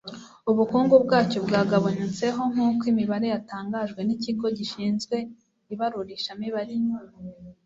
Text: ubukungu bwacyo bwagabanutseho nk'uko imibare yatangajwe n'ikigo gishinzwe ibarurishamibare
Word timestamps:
ubukungu 0.51 0.93
bwacyo 1.05 1.37
bwagabanutseho 1.45 2.41
nk'uko 2.51 2.83
imibare 2.91 3.27
yatangajwe 3.33 4.01
n'ikigo 4.03 4.45
gishinzwe 4.57 5.15
ibarurishamibare 5.73 6.75